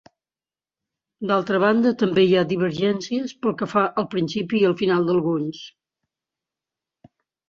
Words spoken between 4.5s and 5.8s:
i al final d'alguns.